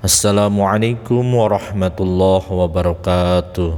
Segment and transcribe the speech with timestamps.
[0.00, 3.76] Assalamualaikum warahmatullahi wabarakatuh.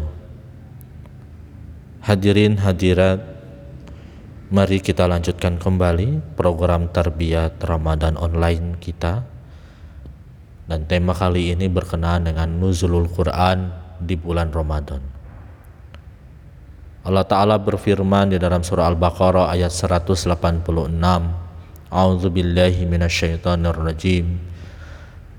[1.99, 3.19] Hadirin hadirat
[4.55, 9.27] Mari kita lanjutkan kembali program tarbiyat Ramadan online kita.
[10.71, 15.03] Dan tema kali ini berkenaan dengan nuzulul Quran di bulan Ramadan.
[17.03, 20.31] Allah Ta'ala berfirman di dalam surah Al-Baqarah ayat 186
[21.91, 22.87] A'udzu billahi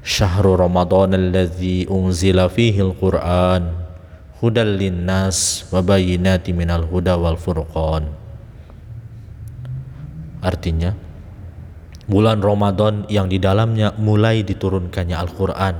[0.04, 3.71] شهر رمضان alladzi unzila fihi al-Qur'an
[4.44, 5.88] hudal linnas من
[6.52, 6.84] minal
[10.44, 10.91] Artinya
[12.03, 15.75] bulan Ramadan yang di dalamnya mulai diturunkannya Al-Qur'an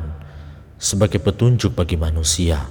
[0.80, 2.64] sebagai petunjuk bagi manusia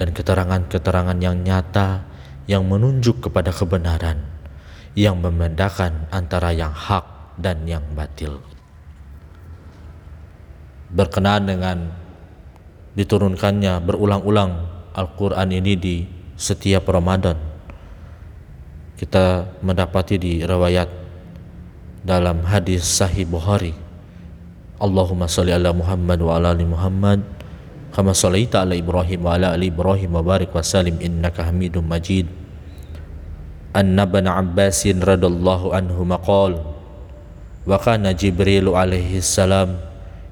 [0.00, 2.08] dan keterangan-keterangan yang nyata
[2.48, 4.24] yang menunjuk kepada kebenaran
[4.96, 8.40] yang membedakan antara yang hak dan yang batil
[10.90, 11.78] berkenaan dengan
[12.98, 14.50] diturunkannya berulang-ulang
[14.94, 15.96] Al-Quran ini di
[16.34, 17.38] setiap Ramadan.
[18.98, 20.88] Kita mendapati di riwayat
[22.04, 23.72] dalam hadis sahih Bukhari.
[24.80, 27.20] Allahumma salli ala Muhammad wa ala ali Muhammad
[27.92, 32.28] kama sallaita ala Ibrahim wa ala ali Ibrahim wa barik wa salim innaka hamidum majid.
[33.76, 36.58] Anna bin Abbas radallahu anhu maqal
[37.68, 39.89] wa kana Jibril alaihi salam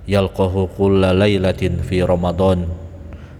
[0.09, 2.64] yalqahu kulla laylatin fi Ramadan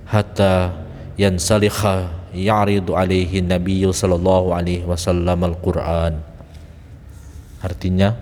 [0.05, 0.77] hatta
[1.17, 6.21] yansalikha ya'ridu alaihi Nabi sallallahu alaihi wasallam Al-Qur'an.
[7.65, 8.15] Artinya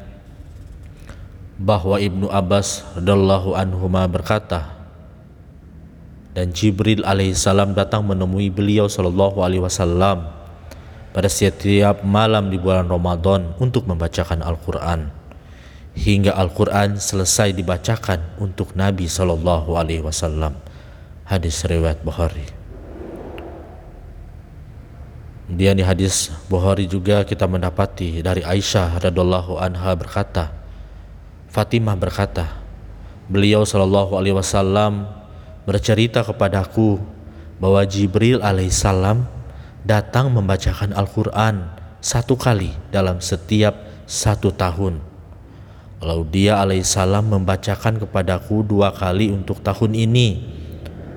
[1.59, 4.77] bahwa Ibnu Abbas radhiyallahu anhuma berkata
[6.37, 10.29] dan Jibril alaihissalam datang menemui beliau sallallahu alaihi wasallam
[11.17, 15.16] pada setiap malam di bulan Ramadan untuk membacakan Al-Qur'an
[15.97, 20.53] hingga Al-Quran selesai dibacakan untuk Nabi Shallallahu Alaihi Wasallam.
[21.25, 22.45] Hadis riwayat Bukhari.
[25.51, 30.53] Dia di hadis Bukhari juga kita mendapati dari Aisyah radhiallahu anha berkata,
[31.49, 32.61] Fatimah berkata,
[33.27, 35.09] beliau Shallallahu Alaihi Wasallam
[35.65, 37.01] bercerita kepadaku
[37.57, 39.25] bahwa Jibril alaihissalam
[39.83, 41.73] datang membacakan Al-Quran
[42.05, 43.75] satu kali dalam setiap
[44.07, 45.16] satu tahun
[46.05, 50.29] Lalu dia alaihissalam membacakan kepadaku dua kali untuk tahun ini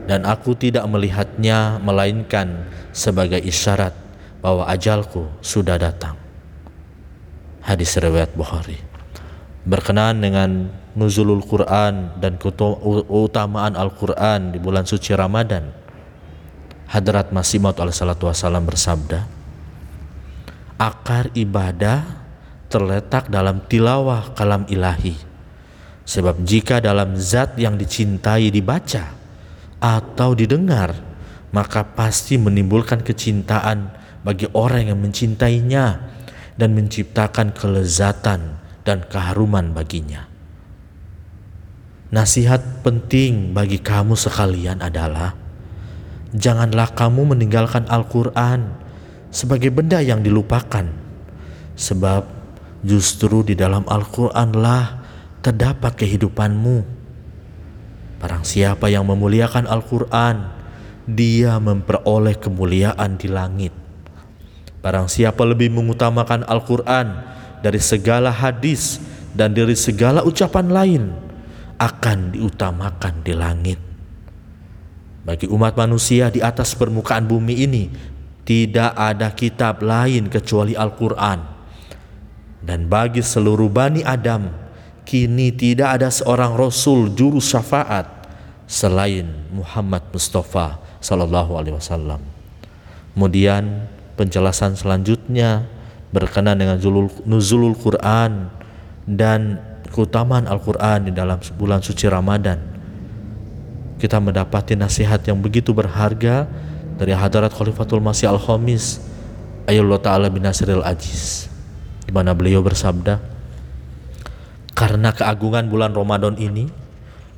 [0.08, 3.92] dan aku tidak melihatnya melainkan sebagai isyarat
[4.40, 6.16] bahwa ajalku sudah datang.
[7.60, 8.80] Hadis riwayat Bukhari.
[9.68, 15.70] Berkenaan dengan nuzulul Quran dan keutamaan Al-Quran di bulan suci Ramadan,
[16.90, 19.28] Hadrat Masih Maud alaihissalatu wassalam bersabda,
[20.80, 22.19] akar ibadah
[22.70, 25.18] terletak dalam tilawah kalam ilahi.
[26.06, 29.14] Sebab jika dalam zat yang dicintai dibaca
[29.78, 30.94] atau didengar,
[31.54, 36.02] maka pasti menimbulkan kecintaan bagi orang yang mencintainya
[36.58, 40.26] dan menciptakan kelezatan dan keharuman baginya.
[42.10, 45.38] Nasihat penting bagi kamu sekalian adalah
[46.34, 48.66] janganlah kamu meninggalkan Al-Quran
[49.30, 50.90] sebagai benda yang dilupakan,
[51.78, 52.39] sebab
[52.80, 55.04] Justru di dalam Al-Quranlah
[55.44, 57.00] terdapat kehidupanmu.
[58.24, 60.48] Barang siapa yang memuliakan Al-Quran,
[61.04, 63.76] dia memperoleh kemuliaan di langit.
[64.80, 67.20] Barang siapa lebih mengutamakan Al-Quran
[67.60, 69.04] dari segala hadis
[69.36, 71.04] dan dari segala ucapan lain,
[71.80, 73.80] akan diutamakan di langit.
[75.28, 77.92] Bagi umat manusia di atas permukaan bumi ini,
[78.48, 81.59] tidak ada kitab lain kecuali Al-Quran
[82.70, 84.54] dan bagi seluruh Bani Adam,
[85.02, 88.06] kini tidak ada seorang Rasul juru syafaat
[88.70, 92.22] selain Muhammad Mustafa Sallallahu Alaihi Wasallam.
[93.18, 95.66] Kemudian penjelasan selanjutnya
[96.14, 96.78] berkenaan dengan
[97.26, 98.54] nuzulul Quran
[99.10, 99.58] dan
[99.90, 102.62] keutamaan Al-Quran di dalam bulan suci Ramadan.
[103.98, 106.46] Kita mendapati nasihat yang begitu berharga
[107.02, 109.02] dari hadirat Khalifatul Masih Al-Khamis
[109.66, 111.50] Ayullah Ta'ala bin Nasiril Ajiz
[112.10, 113.22] di mana beliau bersabda,
[114.74, 116.66] "Karena keagungan bulan Ramadan ini,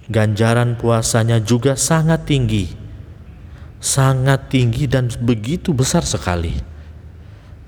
[0.07, 2.71] ganjaran puasanya juga sangat tinggi.
[3.83, 6.55] Sangat tinggi dan begitu besar sekali.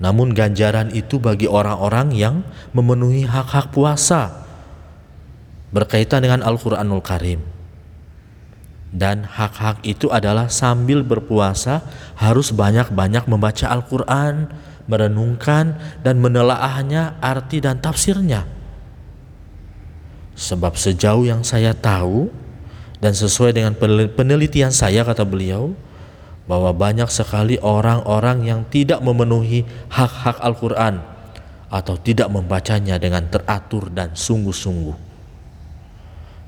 [0.00, 2.40] Namun ganjaran itu bagi orang-orang yang
[2.72, 4.48] memenuhi hak-hak puasa
[5.76, 7.52] berkaitan dengan Al-Qur'anul Karim."
[8.94, 11.82] dan hak-hak itu adalah sambil berpuasa
[12.14, 14.54] harus banyak-banyak membaca Al-Quran,
[14.84, 18.44] merenungkan dan menelaahnya arti dan tafsirnya.
[20.34, 22.26] Sebab sejauh yang saya tahu
[23.04, 23.76] Dan sesuai dengan
[24.16, 25.76] penelitian saya kata beliau
[26.48, 31.04] bahwa banyak sekali orang-orang yang tidak memenuhi hak-hak Al-Qur'an
[31.68, 34.96] atau tidak membacanya dengan teratur dan sungguh-sungguh.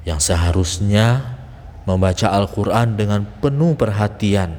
[0.09, 1.37] Yang seharusnya
[1.85, 4.57] membaca Al-Qur'an dengan penuh perhatian,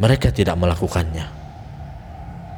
[0.00, 1.39] mereka tidak melakukannya.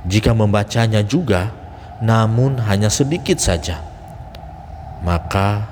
[0.02, 1.54] Jika membacanya juga
[2.02, 3.78] namun hanya sedikit saja,
[5.06, 5.70] maka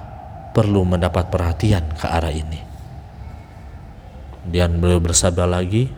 [0.55, 2.63] perlu mendapat perhatian ke arah ini.
[4.47, 5.91] Dan beliau bersabda lagi,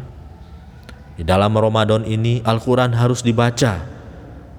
[1.20, 3.84] di dalam Ramadan ini Al-Quran harus dibaca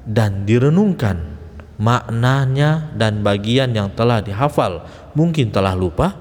[0.06, 1.34] dan direnungkan
[1.82, 4.86] maknanya dan bagian yang telah dihafal
[5.18, 6.14] mungkin telah lupa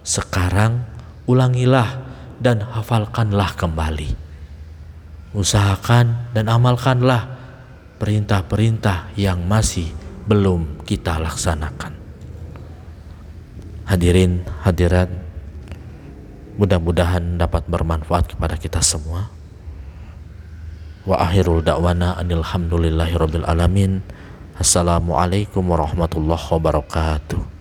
[0.00, 0.80] sekarang
[1.28, 2.00] ulangilah
[2.40, 4.23] dan hafalkanlah kembali
[5.34, 7.36] usahakan dan amalkanlah
[7.98, 9.90] perintah-perintah yang masih
[10.24, 11.92] belum kita laksanakan
[13.84, 15.24] hadirin hadirat
[16.54, 19.26] Mudah-mudahan dapat bermanfaat kepada kita semua.
[21.02, 23.98] Wa akhirul da'wana anil hamdulillahi rabbil alamin.
[24.54, 27.53] Assalamualaikum warahmatullahi wabarakatuh.